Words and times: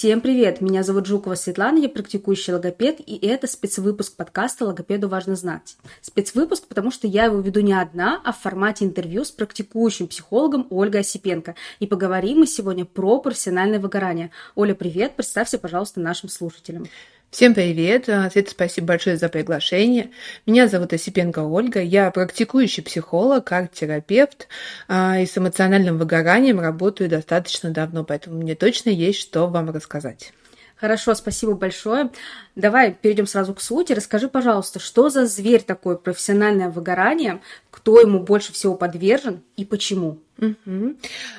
Всем 0.00 0.22
привет! 0.22 0.62
Меня 0.62 0.82
зовут 0.82 1.04
Жукова 1.04 1.34
Светлана, 1.34 1.76
я 1.76 1.90
практикующий 1.90 2.54
логопед, 2.54 3.00
и 3.04 3.18
это 3.18 3.46
спецвыпуск 3.46 4.16
подкаста 4.16 4.64
«Логопеду 4.64 5.10
важно 5.10 5.36
знать». 5.36 5.76
Спецвыпуск, 6.00 6.66
потому 6.68 6.90
что 6.90 7.06
я 7.06 7.26
его 7.26 7.38
веду 7.40 7.60
не 7.60 7.74
одна, 7.74 8.18
а 8.24 8.32
в 8.32 8.38
формате 8.38 8.86
интервью 8.86 9.26
с 9.26 9.30
практикующим 9.30 10.08
психологом 10.08 10.66
Ольгой 10.70 11.02
Осипенко. 11.02 11.54
И 11.80 11.86
поговорим 11.86 12.38
мы 12.38 12.46
сегодня 12.46 12.86
про 12.86 13.20
профессиональное 13.20 13.78
выгорание. 13.78 14.30
Оля, 14.54 14.74
привет! 14.74 15.16
Представься, 15.16 15.58
пожалуйста, 15.58 16.00
нашим 16.00 16.30
слушателям. 16.30 16.86
Всем 17.30 17.54
привет! 17.54 18.06
Света, 18.06 18.50
спасибо 18.50 18.88
большое 18.88 19.16
за 19.16 19.28
приглашение. 19.28 20.10
Меня 20.46 20.66
зовут 20.66 20.92
Осипенко 20.92 21.38
Ольга. 21.38 21.80
Я 21.80 22.10
практикующий 22.10 22.82
психолог, 22.82 23.52
арт-терапевт 23.52 24.48
а, 24.88 25.20
и 25.20 25.26
с 25.26 25.38
эмоциональным 25.38 25.96
выгоранием 25.96 26.58
работаю 26.58 27.08
достаточно 27.08 27.70
давно, 27.70 28.02
поэтому 28.02 28.38
мне 28.38 28.56
точно 28.56 28.90
есть 28.90 29.20
что 29.20 29.46
вам 29.46 29.70
рассказать. 29.70 30.32
Хорошо, 30.74 31.14
спасибо 31.14 31.54
большое. 31.54 32.10
Давай 32.56 32.92
перейдем 32.92 33.28
сразу 33.28 33.54
к 33.54 33.60
сути. 33.60 33.92
Расскажи, 33.92 34.28
пожалуйста, 34.28 34.80
что 34.80 35.08
за 35.08 35.26
зверь 35.26 35.62
такое 35.62 35.94
профессиональное 35.94 36.68
выгорание, 36.68 37.40
кто 37.70 38.00
ему 38.00 38.18
больше 38.18 38.52
всего 38.52 38.74
подвержен 38.74 39.44
и 39.56 39.64
почему? 39.64 40.18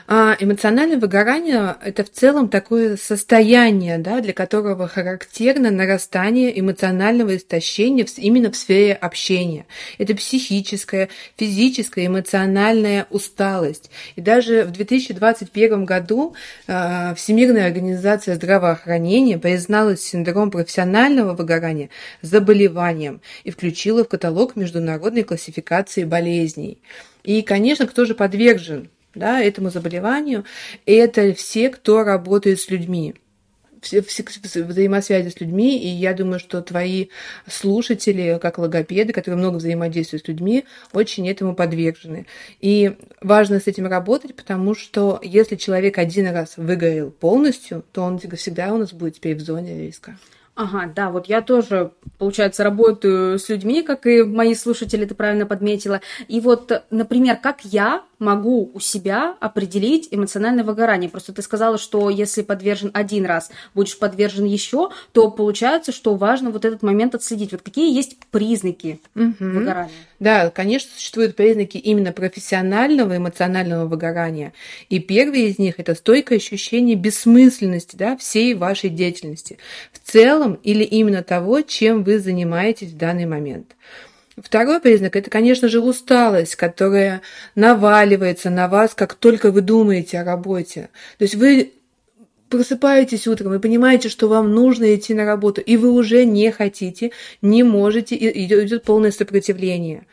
А, 0.08 0.36
эмоциональное 0.40 0.98
выгорание– 0.98 1.76
это 1.84 2.04
в 2.04 2.12
целом 2.12 2.50
такое 2.50 2.98
состояние, 2.98 3.98
да, 3.98 4.22
для 4.22 4.34
которого 4.34 4.88
характерно 4.88 5.72
нарастание 5.72 6.60
эмоционального 6.60 7.36
истощения 7.36 8.06
именно 8.18 8.52
в 8.52 8.56
сфере 8.56 8.94
общения. 8.94 9.66
Это 9.98 10.16
психическая, 10.16 11.10
физическая, 11.38 12.08
эмоциональная 12.08 13.08
усталость. 13.10 13.90
И 14.16 14.22
даже 14.22 14.66
в 14.66 14.72
2021 14.72 15.86
году 15.86 16.36
а, 16.68 17.16
Всемирная 17.16 17.66
организация 17.66 18.36
здравоохранения 18.36 19.38
признала 19.38 19.98
синдром 19.98 20.52
профессионального 20.52 21.34
выгорания 21.34 21.90
заболеванием 22.22 23.22
и 23.44 23.52
включила 23.52 24.04
в 24.04 24.10
каталог 24.10 24.56
международной 24.56 25.24
классификации 25.24 26.04
болезней. 26.04 26.80
И, 27.24 27.42
конечно, 27.42 27.88
кто 27.88 28.06
же 28.06 28.16
подвержен 28.16 28.90
да, 29.16 29.42
этому 29.42 29.70
заболеванию? 29.70 30.46
Это 30.86 31.34
все, 31.34 31.70
кто 31.70 32.04
работает 32.04 32.60
с 32.60 32.70
людьми 32.70 33.16
все, 33.82 34.02
все 34.02 34.64
взаимосвязи 34.64 35.30
с 35.30 35.42
людьми, 35.42 35.78
и 35.78 35.88
я 35.88 36.14
думаю, 36.14 36.40
что 36.40 36.62
твои 36.62 37.08
слушатели, 37.48 38.40
как 38.42 38.58
логопеды, 38.60 39.12
которые 39.12 39.40
много 39.40 39.58
взаимодействуют 39.58 40.26
с 40.26 40.28
людьми, 40.28 40.66
очень 40.94 41.28
этому 41.28 41.56
подвержены. 41.56 42.28
И 42.60 42.96
важно 43.22 43.60
с 43.60 43.68
этим 43.68 43.88
работать, 43.88 44.36
потому 44.36 44.76
что 44.76 45.20
если 45.24 45.56
человек 45.56 45.98
один 45.98 46.28
раз 46.28 46.58
выгорел 46.58 47.12
полностью, 47.12 47.84
то 47.92 48.04
он 48.04 48.20
всегда 48.20 48.74
у 48.74 48.78
нас 48.78 48.94
будет 48.94 49.16
теперь 49.16 49.36
в 49.36 49.42
зоне 49.42 49.86
риска. 49.86 50.18
Ага, 50.62 50.92
да, 50.96 51.10
вот 51.10 51.26
я 51.26 51.42
тоже, 51.42 51.92
получается, 52.20 52.64
работаю 52.64 53.40
с 53.40 53.50
людьми, 53.50 53.82
как 53.82 54.06
и 54.06 54.22
мои 54.22 54.54
слушатели, 54.54 55.06
ты 55.06 55.16
правильно 55.16 55.48
подметила. 55.48 56.02
И 56.28 56.40
вот, 56.40 56.84
например, 56.92 57.38
как 57.38 57.66
я 57.66 58.04
могу 58.20 58.70
у 58.72 58.80
себя 58.80 59.36
определить 59.40 60.08
эмоциональное 60.12 60.64
выгорание? 60.64 61.10
Просто 61.10 61.34
ты 61.34 61.42
сказала, 61.42 61.80
что 61.80 62.12
если 62.12 62.44
подвержен 62.44 62.92
один 62.94 63.26
раз, 63.26 63.50
будешь 63.74 63.98
подвержен 63.98 64.46
еще, 64.46 64.92
то 65.12 65.32
получается, 65.32 65.92
что 65.92 66.14
важно 66.14 66.52
вот 66.52 66.64
этот 66.64 66.84
момент 66.84 67.16
отследить. 67.16 67.52
Вот 67.52 67.64
какие 67.64 67.94
есть 67.94 68.18
признаки 68.30 69.02
угу. 69.16 69.34
выгорания? 69.40 69.92
Да, 70.20 70.52
конечно, 70.52 70.92
существуют 70.96 71.36
признаки 71.36 71.78
именно 71.78 72.12
профессионального 72.12 73.18
эмоционального 73.18 73.88
выгорания. 73.88 74.54
И 74.90 75.00
первый 75.00 75.48
из 75.48 75.58
них– 75.58 75.76
это 75.80 75.96
стойкое 75.96 76.38
ощущение 76.38 76.96
бессмысленности 76.96 77.96
да, 77.96 78.16
всей 78.16 78.54
вашей 78.54 78.92
деятельности. 78.92 79.58
В 79.92 80.12
целом, 80.12 80.51
целом 80.52 80.60
или 80.64 80.84
именно 80.84 81.24
того, 81.24 81.62
чем 81.62 82.04
вы 82.04 82.20
занимаетесь 82.20 82.92
в 82.92 82.98
данный 82.98 83.26
момент. 83.26 83.76
Второй 84.38 84.80
признак– 84.80 85.16
это, 85.18 85.30
конечно 85.30 85.68
же, 85.68 85.80
усталость, 85.80 86.56
которая 86.56 87.22
наваливается 87.56 88.50
на 88.50 88.68
вас, 88.68 88.94
как 88.96 89.14
только 89.14 89.52
вы 89.52 89.62
думаете 89.62 90.20
о 90.20 90.24
работе. 90.24 90.90
То 91.18 91.24
есть 91.24 91.36
вы 91.36 91.74
просыпаетесь 92.50 93.28
утром 93.28 93.54
и 93.54 93.60
понимаете, 93.60 94.10
что 94.10 94.28
вам 94.28 94.54
нужно 94.54 94.96
идти 94.96 95.14
на 95.14 95.26
работу, 95.26 95.62
и 95.62 95.78
вы 95.78 95.92
уже 95.92 96.26
не 96.26 96.52
хотите, 96.52 97.12
не 97.42 97.64
можете, 97.64 98.16
и 98.16 98.46
идет 98.46 98.84
полное 98.84 99.12
сопротивление. 99.12 100.06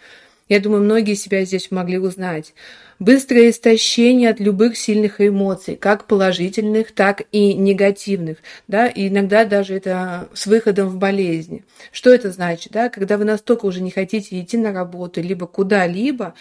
Я 0.48 0.60
думаю, 0.60 0.82
многие 0.82 1.14
себя 1.14 1.44
здесь 1.44 1.70
могли 1.70 1.98
узнать. 1.98 2.54
Быстрое 2.98 3.50
истощение 3.50 4.30
от 4.30 4.40
любых 4.40 4.76
сильных 4.76 5.20
эмоций, 5.20 5.76
как 5.76 6.06
положительных, 6.06 6.92
так 6.92 7.22
и 7.32 7.54
негативных. 7.54 8.38
Да? 8.66 8.88
И 8.88 9.08
иногда 9.08 9.44
даже 9.44 9.74
это 9.74 10.28
с 10.32 10.46
выходом 10.46 10.88
в 10.88 10.96
болезнь. 10.96 11.64
Что 11.92 12.12
это 12.12 12.32
значит? 12.32 12.72
Да? 12.72 12.88
Когда 12.88 13.18
вы 13.18 13.24
настолько 13.24 13.66
уже 13.66 13.82
не 13.82 13.90
хотите 13.90 14.40
идти 14.40 14.56
на 14.56 14.72
работу, 14.72 15.20
либо 15.20 15.46
куда-либо, 15.46 16.34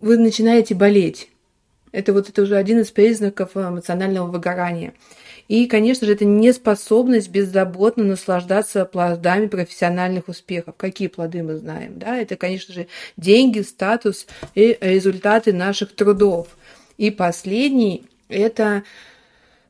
вы 0.00 0.16
начинаете 0.16 0.74
болеть. 0.74 1.28
Это 1.92 2.12
вот 2.12 2.28
это 2.28 2.42
уже 2.42 2.56
один 2.56 2.80
из 2.80 2.90
признаков 2.90 3.56
эмоционального 3.56 4.26
выгорания. 4.26 4.94
И, 5.48 5.66
конечно 5.66 6.06
же, 6.06 6.12
это 6.12 6.26
неспособность 6.26 7.30
беззаботно 7.30 8.04
наслаждаться 8.04 8.84
плодами 8.84 9.46
профессиональных 9.46 10.28
успехов. 10.28 10.74
Какие 10.76 11.08
плоды 11.08 11.42
мы 11.42 11.56
знаем? 11.56 11.98
Да? 11.98 12.18
Это, 12.18 12.36
конечно 12.36 12.74
же, 12.74 12.86
деньги, 13.16 13.60
статус 13.60 14.26
и 14.54 14.76
результаты 14.80 15.54
наших 15.54 15.94
трудов. 15.94 16.48
И 16.98 17.10
последний– 17.10 18.04
это 18.28 18.84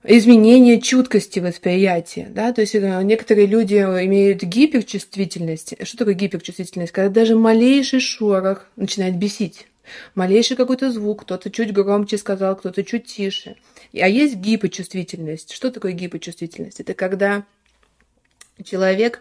изменение 0.03 0.81
чуткости 0.81 1.39
восприятия. 1.39 2.27
Да? 2.29 2.53
То 2.53 2.63
есть 2.63 2.75
э, 2.75 3.03
некоторые 3.05 3.47
люди 3.47 3.77
имеют 3.77 4.43
гиперчувствительность. 4.43 5.75
Что 5.83 5.99
такое 5.99 6.15
гиперчувствительность? 6.15 6.93
Когда 6.93 7.21
даже 7.21 7.37
малейший 7.37 8.01
шорох 8.01 8.67
начинает 8.75 9.17
бесить. 9.17 9.69
Малейший 10.15 10.57
какой-то 10.57 10.91
звук, 10.91 11.23
кто-то 11.23 11.51
чуть 11.51 11.73
громче 11.73 12.19
сказал, 12.19 12.57
кто-то 12.57 12.83
чуть 12.85 13.07
тише. 13.07 13.57
А 13.95 14.09
есть 14.09 14.37
гипочувствительность. 14.37 15.53
Что 15.53 15.71
такое 15.71 15.93
гипочувствительность? 15.93 16.81
Это 16.81 16.95
когда 16.95 17.45
человек 18.65 19.21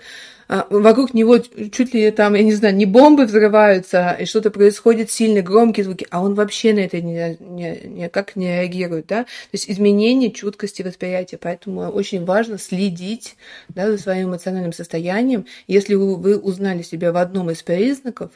а, 0.50 0.66
вокруг 0.70 1.14
него 1.14 1.40
чуть 1.40 1.94
ли 1.94 2.10
там, 2.12 2.34
я 2.36 2.44
не 2.44 2.54
знаю, 2.54 2.74
не 2.76 2.86
бомбы 2.86 3.26
взрываются, 3.26 4.16
и 4.18 4.26
что-то 4.26 4.50
происходит 4.50 5.12
сильные 5.12 5.44
громкие 5.44 5.84
звуки, 5.84 6.08
а 6.10 6.24
он 6.24 6.36
вообще 6.36 6.74
на 6.74 6.80
это 6.80 7.02
не, 7.02 7.36
не, 7.42 7.82
никак 7.86 8.38
не 8.38 8.48
реагирует, 8.48 9.08
да, 9.08 9.24
то 9.24 9.30
есть 9.52 9.70
изменение 9.70 10.32
чуткости 10.32 10.84
восприятия, 10.84 11.38
поэтому 11.38 11.90
очень 11.90 12.24
важно 12.24 12.58
следить, 12.58 13.36
да, 13.68 13.92
за 13.92 13.98
своим 13.98 14.30
эмоциональным 14.30 14.72
состоянием, 14.72 15.46
если 15.68 15.96
вы, 15.96 16.16
вы 16.16 16.38
узнали 16.38 16.82
себя 16.82 17.12
в 17.12 17.18
одном 17.18 17.52
из 17.52 17.62
признаков, 17.62 18.32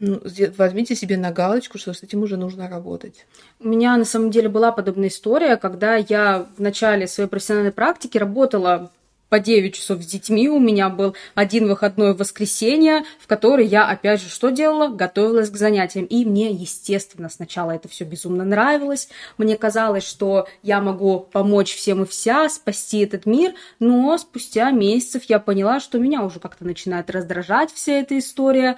ну, 0.00 0.20
возьмите 0.58 0.96
себе 0.96 1.16
на 1.16 1.30
галочку, 1.30 1.78
что 1.78 1.92
с 1.92 2.02
этим 2.02 2.22
уже 2.22 2.36
нужно 2.36 2.68
работать. 2.68 3.24
У 3.60 3.68
меня 3.68 3.96
на 3.96 4.04
самом 4.04 4.32
деле 4.32 4.48
была 4.48 4.72
подобная 4.72 5.08
история, 5.08 5.56
когда 5.56 5.94
я 5.94 6.46
в 6.56 6.60
начале 6.60 7.06
своей 7.06 7.28
профессиональной 7.28 7.70
практики 7.70 8.18
работала 8.18 8.90
по 9.32 9.38
9 9.38 9.74
часов 9.74 10.02
с 10.02 10.06
детьми. 10.06 10.50
У 10.50 10.58
меня 10.58 10.90
был 10.90 11.16
один 11.34 11.66
выходной 11.66 12.14
воскресенье, 12.14 13.04
в 13.18 13.26
который 13.26 13.64
я, 13.64 13.88
опять 13.88 14.20
же, 14.20 14.28
что 14.28 14.50
делала? 14.50 14.88
Готовилась 14.88 15.48
к 15.48 15.56
занятиям. 15.56 16.04
И 16.04 16.26
мне, 16.26 16.50
естественно, 16.50 17.30
сначала 17.30 17.70
это 17.70 17.88
все 17.88 18.04
безумно 18.04 18.44
нравилось. 18.44 19.08
Мне 19.38 19.56
казалось, 19.56 20.06
что 20.06 20.48
я 20.62 20.82
могу 20.82 21.20
помочь 21.32 21.74
всем 21.74 22.02
и 22.02 22.06
вся, 22.06 22.46
спасти 22.50 22.98
этот 22.98 23.24
мир. 23.24 23.54
Но 23.80 24.18
спустя 24.18 24.70
месяцев 24.70 25.22
я 25.28 25.38
поняла, 25.38 25.80
что 25.80 25.98
меня 25.98 26.22
уже 26.24 26.38
как-то 26.38 26.66
начинает 26.66 27.08
раздражать 27.08 27.72
вся 27.72 28.00
эта 28.00 28.18
история 28.18 28.76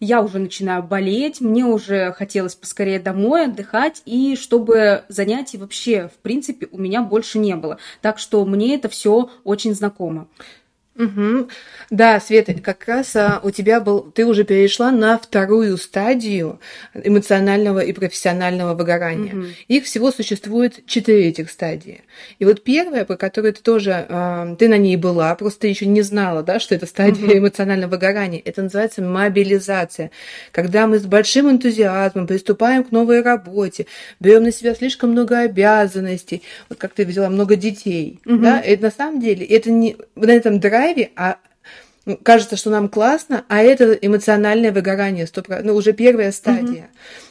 я 0.00 0.22
уже 0.22 0.38
начинаю 0.38 0.82
болеть, 0.82 1.40
мне 1.40 1.64
уже 1.64 2.12
хотелось 2.12 2.54
поскорее 2.54 2.98
домой 2.98 3.46
отдыхать, 3.46 4.02
и 4.04 4.36
чтобы 4.36 5.04
занятий 5.08 5.58
вообще, 5.58 6.08
в 6.08 6.18
принципе, 6.18 6.68
у 6.70 6.78
меня 6.78 7.02
больше 7.02 7.38
не 7.38 7.56
было. 7.56 7.78
Так 8.02 8.18
что 8.18 8.44
мне 8.44 8.74
это 8.74 8.88
все 8.88 9.30
очень 9.44 9.74
знакомо. 9.74 10.28
Угу. 10.98 11.48
Да, 11.90 12.18
Света, 12.20 12.54
как 12.54 12.86
раз 12.86 13.14
а, 13.16 13.40
у 13.42 13.50
тебя 13.50 13.80
был, 13.80 14.00
ты 14.00 14.24
уже 14.24 14.44
перешла 14.44 14.90
на 14.90 15.18
вторую 15.18 15.76
стадию 15.76 16.58
эмоционального 16.94 17.80
и 17.80 17.92
профессионального 17.92 18.74
выгорания. 18.74 19.34
Угу. 19.34 19.44
Их 19.68 19.84
всего 19.84 20.10
существует 20.10 20.86
четыре 20.86 21.28
этих 21.28 21.50
стадии. 21.50 22.02
И 22.38 22.44
вот 22.44 22.64
первая, 22.64 23.04
по 23.04 23.16
которой 23.16 23.52
ты 23.52 23.62
тоже, 23.62 24.06
а, 24.08 24.54
ты 24.56 24.68
на 24.68 24.78
ней 24.78 24.96
была, 24.96 25.34
просто 25.34 25.66
еще 25.66 25.86
не 25.86 26.00
знала, 26.02 26.42
да, 26.42 26.58
что 26.58 26.74
это 26.74 26.86
стадия 26.86 27.26
угу. 27.26 27.38
эмоционального 27.38 27.90
выгорания. 27.90 28.40
Это 28.44 28.62
называется 28.62 29.02
мобилизация, 29.02 30.10
когда 30.52 30.86
мы 30.86 30.98
с 30.98 31.04
большим 31.04 31.50
энтузиазмом 31.50 32.26
приступаем 32.26 32.84
к 32.84 32.90
новой 32.90 33.20
работе, 33.20 33.86
берем 34.18 34.44
на 34.44 34.52
себя 34.52 34.74
слишком 34.74 35.10
много 35.10 35.40
обязанностей, 35.40 36.42
вот 36.70 36.78
как 36.78 36.94
ты 36.94 37.04
взяла 37.04 37.28
много 37.28 37.56
детей, 37.56 38.20
угу. 38.24 38.38
да, 38.38 38.60
это 38.60 38.84
на 38.84 38.90
самом 38.90 39.20
деле, 39.20 39.44
это 39.44 39.70
не 39.70 39.96
на 40.14 40.30
этом 40.30 40.58
драйве 40.58 40.85
драйве, 40.86 41.10
а 41.16 41.38
ну, 42.04 42.16
кажется, 42.16 42.56
что 42.56 42.70
нам 42.70 42.88
классно, 42.88 43.44
а 43.48 43.62
это 43.62 43.92
эмоциональное 43.92 44.70
выгорание, 44.70 45.24
100%, 45.26 45.62
ну, 45.64 45.74
уже 45.74 45.92
первая 45.92 46.30
стадия. 46.30 46.84
Угу. 46.84 46.90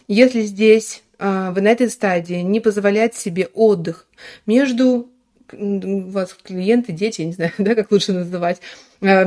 Если 0.10 0.42
здесь 0.42 1.04
а, 1.18 1.52
вы 1.52 1.62
на 1.62 1.69
этой 1.69 1.90
стадии 1.90 2.42
не 2.42 2.60
позволять 2.60 3.16
себе 3.16 3.48
отдых 3.54 4.07
между 4.46 5.10
у 5.54 6.10
вас 6.10 6.36
клиенты, 6.44 6.92
дети, 6.92 7.22
я 7.22 7.28
не 7.28 7.34
знаю, 7.34 7.52
да, 7.57 7.75
как 7.75 7.92
лучше 7.92 8.12
называть, 8.12 8.60
а, 9.02 9.25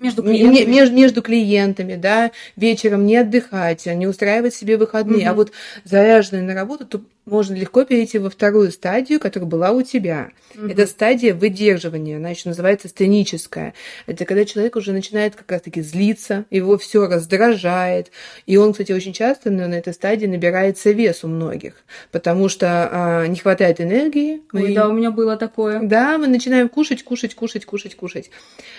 между 0.00 0.22
клиентами. 0.22 0.70
Между, 0.70 0.94
между 0.94 1.22
клиентами, 1.22 1.94
да, 1.96 2.32
вечером 2.56 3.06
не 3.06 3.16
отдыхать, 3.16 3.86
не 3.86 4.06
устраивать 4.06 4.54
себе 4.54 4.76
выходные, 4.76 5.22
угу. 5.22 5.28
а 5.28 5.34
вот 5.34 5.52
заряженные 5.84 6.42
на 6.42 6.54
работу, 6.54 6.86
то 6.86 7.02
можно 7.26 7.54
легко 7.54 7.84
перейти 7.84 8.18
во 8.18 8.30
вторую 8.30 8.70
стадию, 8.70 9.18
которая 9.18 9.48
была 9.48 9.72
у 9.72 9.82
тебя. 9.82 10.30
Угу. 10.54 10.68
Это 10.68 10.86
стадия 10.86 11.34
выдерживания, 11.34 12.16
она 12.16 12.30
еще 12.30 12.48
называется 12.48 12.88
сценическая. 12.88 13.74
Это 14.06 14.24
когда 14.24 14.44
человек 14.44 14.76
уже 14.76 14.92
начинает 14.92 15.34
как 15.34 15.50
раз-таки 15.50 15.82
злиться, 15.82 16.44
его 16.50 16.78
все 16.78 17.06
раздражает. 17.08 18.12
И 18.46 18.56
он, 18.56 18.72
кстати, 18.72 18.92
очень 18.92 19.12
часто 19.12 19.50
на 19.50 19.74
этой 19.74 19.92
стадии 19.92 20.26
набирается 20.26 20.92
вес 20.92 21.24
у 21.24 21.28
многих, 21.28 21.74
потому 22.12 22.48
что 22.48 22.88
а, 22.92 23.26
не 23.26 23.36
хватает 23.36 23.80
энергии. 23.80 24.42
Ой, 24.52 24.68
мы... 24.68 24.74
да, 24.74 24.88
у 24.88 24.92
меня 24.92 25.10
было 25.10 25.36
такое. 25.36 25.80
Да, 25.82 26.18
мы 26.18 26.28
начинаем 26.28 26.68
кушать, 26.68 27.02
кушать, 27.02 27.34
кушать, 27.34 27.64
кушать, 27.64 27.96
кушать. 27.96 28.30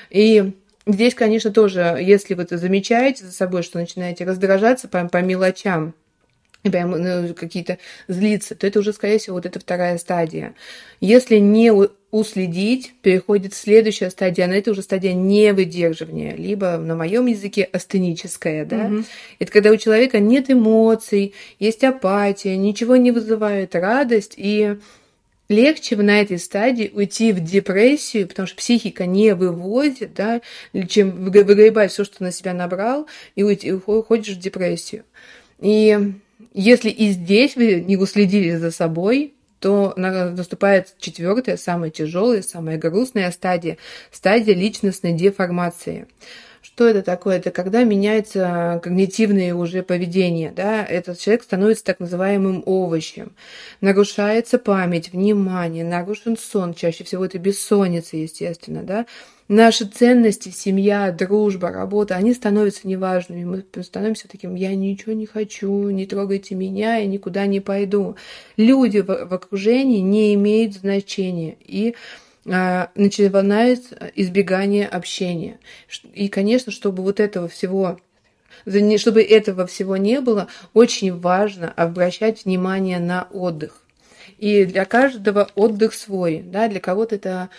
И 0.09 0.53
Здесь, 0.87 1.13
конечно, 1.15 1.51
тоже, 1.51 1.97
если 2.01 2.33
вы 2.33 2.43
это 2.43 2.57
замечаете 2.57 3.25
за 3.25 3.31
собой, 3.33 3.61
что 3.61 3.77
начинаете 3.77 4.23
раздражаться 4.23 4.87
по, 4.87 5.05
по 5.09 5.21
мелочам, 5.21 5.93
прям 6.63 6.91
ну, 6.91 7.33
какие-то 7.33 7.77
злиться, 8.07 8.55
то 8.55 8.65
это 8.65 8.79
уже, 8.79 8.93
скорее 8.93 9.19
всего, 9.19 9.35
вот 9.35 9.45
эта 9.45 9.59
вторая 9.59 9.97
стадия. 9.97 10.55
Если 11.01 11.37
не 11.37 11.73
уследить, 12.09 12.93
переходит 13.01 13.53
следующая 13.53 14.09
стадия, 14.09 14.47
но 14.47 14.53
это 14.53 14.71
уже 14.71 14.81
стадия 14.81 15.13
невыдерживания, 15.13 16.35
либо 16.35 16.77
на 16.77 16.95
моем 16.95 17.25
языке 17.25 17.67
астеническая, 17.71 18.65
да. 18.65 18.85
Угу. 18.85 19.03
Это 19.39 19.51
когда 19.51 19.71
у 19.71 19.77
человека 19.77 20.19
нет 20.19 20.49
эмоций, 20.49 21.33
есть 21.59 21.83
апатия, 21.83 22.55
ничего 22.55 22.95
не 22.95 23.11
вызывает 23.11 23.75
радость, 23.75 24.35
и 24.37 24.77
легче 25.49 25.95
на 25.95 26.21
этой 26.21 26.39
стадии 26.39 26.91
уйти 26.93 27.31
в 27.31 27.39
депрессию, 27.39 28.27
потому 28.27 28.47
что 28.47 28.57
психика 28.57 29.05
не 29.05 29.33
выводит, 29.33 30.13
да, 30.13 30.41
чем 30.87 31.25
выгребать 31.25 31.91
все, 31.91 32.03
что 32.03 32.23
на 32.23 32.31
себя 32.31 32.53
набрал, 32.53 33.07
и 33.35 33.43
уйти, 33.43 33.71
уходишь 33.71 34.35
в 34.35 34.39
депрессию. 34.39 35.03
И 35.59 36.13
если 36.53 36.89
и 36.89 37.09
здесь 37.09 37.55
вы 37.55 37.81
не 37.81 37.97
уследили 37.97 38.55
за 38.55 38.71
собой, 38.71 39.33
то 39.59 39.93
наступает 39.95 40.93
четвертая, 40.99 41.57
самая 41.57 41.89
тяжелая, 41.89 42.43
самая 42.43 42.77
грустная 42.77 43.31
стадия, 43.31 43.77
стадия 44.11 44.53
личностной 44.53 45.13
деформации. 45.13 46.07
Что 46.67 46.85
это 46.85 47.01
такое? 47.01 47.37
Это 47.37 47.49
когда 47.49 47.85
меняется 47.85 48.81
когнитивное 48.83 49.55
уже 49.55 49.83
поведение. 49.83 50.51
Да? 50.51 50.85
Этот 50.85 51.17
человек 51.17 51.43
становится 51.43 51.85
так 51.85 52.01
называемым 52.01 52.61
овощем. 52.65 53.31
Нарушается 53.79 54.59
память, 54.59 55.13
внимание, 55.13 55.85
нарушен 55.85 56.37
сон. 56.37 56.73
Чаще 56.73 57.05
всего 57.05 57.23
это 57.23 57.39
бессонница, 57.39 58.17
естественно. 58.17 58.83
Да? 58.83 59.05
Наши 59.47 59.85
ценности, 59.85 60.49
семья, 60.49 61.09
дружба, 61.13 61.69
работа, 61.69 62.15
они 62.15 62.33
становятся 62.33 62.85
неважными. 62.85 63.45
Мы 63.45 63.83
становимся 63.83 64.27
таким, 64.27 64.53
я 64.55 64.75
ничего 64.75 65.13
не 65.13 65.25
хочу, 65.25 65.89
не 65.89 66.05
трогайте 66.05 66.53
меня, 66.53 66.97
я 66.97 67.07
никуда 67.07 67.47
не 67.47 67.61
пойду. 67.61 68.17
Люди 68.57 68.99
в, 68.99 69.07
в 69.07 69.33
окружении 69.33 69.99
не 69.99 70.33
имеют 70.33 70.73
значения. 70.73 71.55
И 71.61 71.95
начинается 72.47 74.11
избегание 74.15 74.87
общения. 74.87 75.59
И, 76.13 76.29
конечно, 76.29 76.71
чтобы 76.71 77.03
вот 77.03 77.19
этого 77.19 77.47
всего 77.47 77.99
чтобы 78.97 79.21
этого 79.21 79.67
всего 79.67 79.97
не 79.97 80.19
было, 80.19 80.47
очень 80.73 81.17
важно 81.17 81.71
обращать 81.71 82.43
внимание 82.43 82.99
на 82.99 83.27
отдых. 83.31 83.83
И 84.39 84.65
для 84.65 84.85
каждого 84.85 85.49
отдых 85.55 85.93
свой. 85.93 86.41
Да? 86.43 86.67
Для 86.67 86.79
кого-то 86.79 87.15
это 87.15 87.49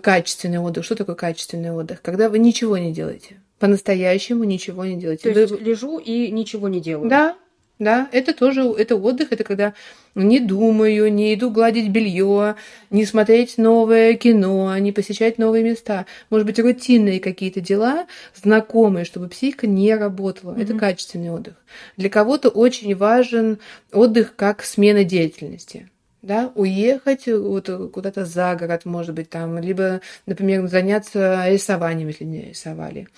качественный 0.00 0.58
отдых. 0.58 0.84
Что 0.84 0.94
такое 0.94 1.16
качественный 1.16 1.72
отдых? 1.72 2.00
Когда 2.02 2.28
вы 2.28 2.38
ничего 2.38 2.78
не 2.78 2.92
делаете. 2.92 3.40
По-настоящему 3.58 4.44
ничего 4.44 4.84
не 4.84 4.96
делаете. 4.96 5.32
То 5.32 5.40
есть 5.40 5.52
вы... 5.52 5.58
лежу 5.58 5.98
и 5.98 6.30
ничего 6.30 6.68
не 6.68 6.80
делаю. 6.80 7.08
Да, 7.08 7.36
да, 7.78 8.08
это 8.12 8.32
тоже 8.32 8.62
это 8.62 8.96
отдых, 8.96 9.32
это 9.32 9.44
когда 9.44 9.74
не 10.14 10.38
думаю, 10.38 11.12
не 11.12 11.34
иду 11.34 11.50
гладить 11.50 11.88
белье, 11.88 12.54
не 12.90 13.04
смотреть 13.04 13.58
новое 13.58 14.14
кино, 14.14 14.76
не 14.78 14.92
посещать 14.92 15.38
новые 15.38 15.64
места. 15.64 16.06
Может 16.30 16.46
быть, 16.46 16.58
рутинные 16.60 17.18
какие-то 17.18 17.60
дела, 17.60 18.06
знакомые, 18.34 19.04
чтобы 19.04 19.28
психика 19.28 19.66
не 19.66 19.94
работала. 19.94 20.52
Mm-hmm. 20.52 20.62
Это 20.62 20.74
качественный 20.74 21.30
отдых. 21.30 21.54
Для 21.96 22.10
кого-то 22.10 22.48
очень 22.48 22.94
важен 22.94 23.58
отдых 23.92 24.36
как 24.36 24.62
смена 24.62 25.04
деятельности 25.04 25.90
да, 26.22 26.50
уехать 26.54 27.26
вот 27.26 27.68
куда-то 27.92 28.24
за 28.24 28.54
город, 28.54 28.86
может 28.86 29.14
быть, 29.14 29.28
там, 29.28 29.58
либо, 29.58 30.00
например, 30.24 30.66
заняться 30.68 31.44
рисованием, 31.48 32.08
если 32.08 32.24
не 32.24 32.48
рисовали 32.48 33.08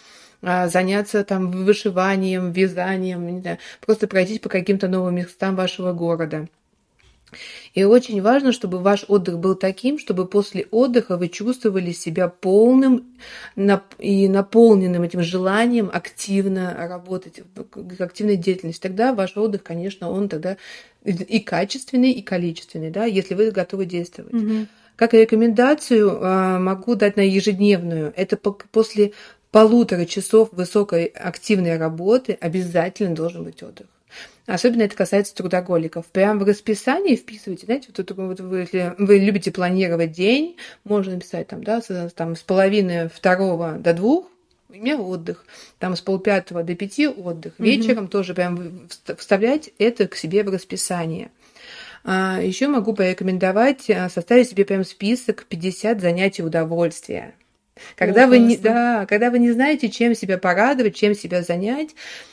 заняться 0.42 1.24
там 1.24 1.50
вышиванием, 1.50 2.52
вязанием, 2.52 3.26
не 3.26 3.40
знаю, 3.40 3.58
просто 3.84 4.06
пройтись 4.06 4.38
по 4.38 4.48
каким-то 4.48 4.88
новым 4.88 5.16
местам 5.16 5.56
вашего 5.56 5.92
города. 5.92 6.48
И 7.74 7.84
очень 7.84 8.22
важно, 8.22 8.52
чтобы 8.52 8.78
ваш 8.78 9.04
отдых 9.08 9.38
был 9.38 9.54
таким, 9.54 9.98
чтобы 9.98 10.26
после 10.26 10.66
отдыха 10.70 11.16
вы 11.16 11.28
чувствовали 11.28 11.92
себя 11.92 12.28
полным 12.28 13.16
и 13.98 14.28
наполненным 14.28 15.02
этим 15.02 15.22
желанием 15.22 15.90
активно 15.92 16.74
работать, 16.74 17.42
активной 17.98 18.36
деятельностью. 18.36 18.82
Тогда 18.82 19.12
ваш 19.12 19.36
отдых, 19.36 19.62
конечно, 19.62 20.10
он 20.10 20.28
тогда 20.28 20.56
и 21.04 21.40
качественный, 21.40 22.12
и 22.12 22.22
количественный, 22.22 22.90
да, 22.90 23.04
если 23.04 23.34
вы 23.34 23.50
готовы 23.50 23.86
действовать. 23.86 24.32
Угу. 24.34 24.66
Как 24.96 25.12
рекомендацию 25.12 26.18
а, 26.22 26.58
могу 26.58 26.94
дать 26.94 27.16
на 27.16 27.20
ежедневную. 27.20 28.14
Это 28.16 28.38
после 28.38 29.12
полутора 29.56 30.04
часов 30.04 30.50
высокой 30.52 31.06
активной 31.06 31.78
работы 31.78 32.36
обязательно 32.38 33.14
должен 33.14 33.42
быть 33.42 33.62
отдых. 33.62 33.86
Особенно 34.44 34.82
это 34.82 34.94
касается 34.94 35.34
трудоголиков. 35.34 36.04
Прямо 36.12 36.40
в 36.40 36.46
расписании 36.46 37.16
вписывайте, 37.16 37.64
знаете, 37.64 37.88
вот, 37.96 38.10
вот 38.10 38.40
вы, 38.40 38.58
если 38.58 38.94
вы 38.98 39.16
любите 39.16 39.50
планировать 39.50 40.12
день, 40.12 40.58
можно 40.84 41.14
написать 41.14 41.48
там, 41.48 41.64
да, 41.64 41.80
с, 41.80 42.12
там, 42.14 42.36
с 42.36 42.40
половины 42.40 43.08
второго 43.08 43.78
до 43.78 43.94
двух, 43.94 44.30
у 44.68 44.74
меня 44.74 44.98
отдых, 44.98 45.46
там 45.78 45.96
с 45.96 46.02
полпятого 46.02 46.62
до 46.62 46.74
пяти 46.74 47.08
отдых, 47.08 47.54
вечером 47.56 48.08
тоже 48.08 48.34
прям 48.34 48.86
вставлять 49.16 49.70
это 49.78 50.06
к 50.06 50.16
себе 50.16 50.44
в 50.44 50.50
расписание. 50.50 51.30
А 52.04 52.42
еще 52.42 52.68
могу 52.68 52.92
порекомендовать 52.92 53.88
а, 53.88 54.10
составить 54.10 54.50
себе 54.50 54.66
прям 54.66 54.84
список 54.84 55.46
50 55.48 56.02
занятий 56.02 56.42
удовольствия. 56.42 57.34
Когда 57.94 58.26
вы 58.26 58.38
не, 58.38 58.56
да, 58.56 59.06
когда 59.06 59.30
вы 59.30 59.38
не 59.38 59.52
знаете, 59.52 59.88
чем 59.88 60.14
себя 60.14 60.38
порадовать, 60.38 60.96
чем 60.96 61.14
себя 61.14 61.42
занять, 61.42 61.90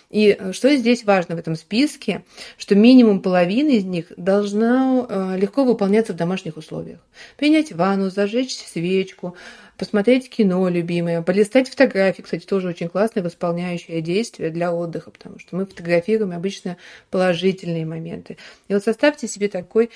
и 0.10 0.38
э, 0.39 0.53
что 0.53 0.74
здесь 0.75 1.03
важно 1.03 1.36
в 1.36 1.39
этом 1.39 1.56
списке, 1.56 2.24
что 2.58 2.75
минимум 2.75 3.22
половина 3.22 3.70
из 3.70 3.84
них 3.84 4.12
должна 4.15 5.06
э, 5.10 5.38
легко 5.38 5.63
выполняться 5.63 6.13
в 6.13 6.15
домашних 6.15 6.56
условиях. 6.56 7.00
Принять 7.36 7.72
ванну, 7.72 8.10
зажечь 8.10 8.56
свечку, 8.56 9.36
посмотреть 9.77 10.29
кино 10.29 10.70
любимое, 10.70 11.22
полистать 11.24 11.67
фотографии, 11.70 12.22
кстати, 12.22 12.46
тоже 12.46 12.70
очень 12.70 12.89
классное 12.89 13.24
восполняющее 13.24 14.01
действие 14.01 14.51
для 14.51 14.72
отдыха, 14.72 15.10
потому 15.10 15.39
что 15.39 15.56
мы 15.56 15.65
фотографируем 15.65 16.32
обычно 16.32 16.77
положительные 17.10 17.86
моменты. 17.86 18.38
И 18.67 18.74
вот 18.74 18.84
составьте 18.84 19.27
себе 19.27 19.48
такой 19.48 19.89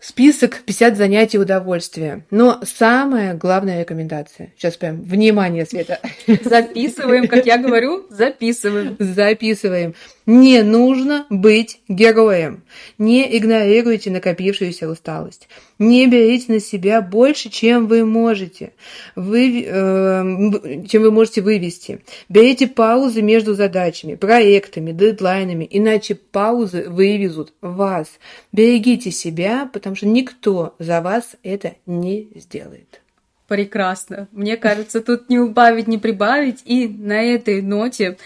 Список 0.00 0.62
50 0.64 0.96
занятий 0.96 1.38
удовольствия. 1.38 2.24
Но 2.30 2.60
самая 2.62 3.34
главная 3.34 3.80
рекомендация. 3.80 4.52
Сейчас 4.56 4.76
прям 4.76 5.02
внимание, 5.02 5.66
Света. 5.66 5.98
Записываем, 6.44 7.26
как 7.26 7.46
я 7.46 7.58
говорю, 7.58 8.06
записываем. 8.08 8.96
Записываем. 9.00 9.94
Не 10.24 10.62
нужно 10.62 11.26
быть 11.30 11.80
героем. 11.88 12.62
Не 12.96 13.36
игнорируйте 13.36 14.10
накопившуюся 14.10 14.88
усталость. 14.88 15.48
Не 15.78 16.08
берите 16.08 16.52
на 16.52 16.60
себя 16.60 17.00
больше, 17.00 17.50
чем 17.50 17.86
вы 17.86 18.04
можете, 18.04 18.72
вы, 19.14 19.62
э, 19.64 20.86
чем 20.88 21.02
вы 21.02 21.10
можете 21.12 21.40
вывести. 21.40 22.00
Берите 22.28 22.66
паузы 22.66 23.22
между 23.22 23.54
задачами, 23.54 24.16
проектами, 24.16 24.92
дедлайнами, 24.92 25.68
иначе 25.70 26.16
паузы 26.16 26.88
вывезут 26.88 27.52
вас. 27.60 28.08
Берегите 28.50 29.12
себя, 29.12 29.70
потому 29.72 29.94
что 29.94 30.06
никто 30.06 30.74
за 30.80 31.00
вас 31.00 31.36
это 31.42 31.74
не 31.86 32.28
сделает. 32.34 33.00
Прекрасно. 33.46 34.28
Мне 34.32 34.56
кажется, 34.56 35.00
тут 35.00 35.30
не 35.30 35.38
убавить, 35.38 35.86
не 35.86 35.98
прибавить. 35.98 36.60
И 36.64 36.86
на 36.88 37.22
этой 37.22 37.62
ноте 37.62 38.18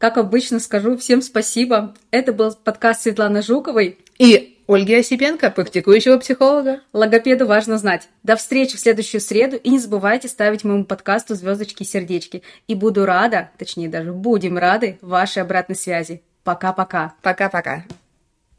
как 0.00 0.16
обычно, 0.16 0.60
скажу 0.60 0.96
всем 0.96 1.20
спасибо. 1.20 1.94
Это 2.10 2.32
был 2.32 2.54
подкаст 2.54 3.02
Светланы 3.02 3.42
Жуковой. 3.42 3.98
И 4.18 4.56
Ольги 4.70 4.94
Осипенко, 4.94 5.50
практикующего 5.50 6.16
психолога. 6.18 6.82
Логопеду 6.92 7.44
важно 7.44 7.76
знать. 7.76 8.08
До 8.22 8.36
встречи 8.36 8.76
в 8.76 8.78
следующую 8.78 9.20
среду. 9.20 9.56
И 9.56 9.68
не 9.68 9.80
забывайте 9.80 10.28
ставить 10.28 10.62
моему 10.62 10.84
подкасту 10.84 11.34
звездочки 11.34 11.82
и 11.82 11.86
сердечки. 11.86 12.44
И 12.68 12.76
буду 12.76 13.04
рада, 13.04 13.50
точнее 13.58 13.88
даже 13.88 14.12
будем 14.12 14.56
рады, 14.56 14.96
вашей 15.00 15.42
обратной 15.42 15.74
связи. 15.74 16.22
Пока-пока. 16.44 17.14
Пока-пока. 17.20 17.82